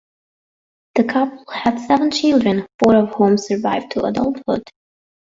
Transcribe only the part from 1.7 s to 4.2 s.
seven children, four of whom survived to